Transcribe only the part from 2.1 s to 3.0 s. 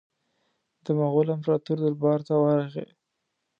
ته ورغی.